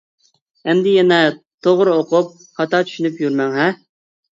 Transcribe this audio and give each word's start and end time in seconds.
ئەمدى 0.67 0.93
يەنە 0.93 1.21
توغرا 1.67 1.95
ئوقۇپ، 2.01 2.35
خاتا 2.59 2.85
چۈشىنىپ 2.91 3.27
يۈرمەڭ-ھە؟! 3.27 3.73